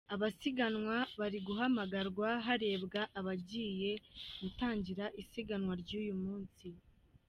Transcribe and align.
Abasiganwa 0.15 0.97
bari 1.19 1.39
guhamagarwa 1.47 2.27
harebwa 2.45 3.01
abagiye 3.19 3.91
gutangira 4.41 5.05
isiganwa 5.21 5.73
ry’uyu 5.81 6.15
munsi. 6.23 6.67